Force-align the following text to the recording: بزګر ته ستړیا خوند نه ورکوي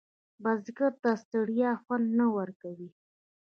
بزګر 0.43 0.93
ته 1.03 1.11
ستړیا 1.21 1.71
خوند 1.81 2.07
نه 2.19 2.25
ورکوي 2.37 2.89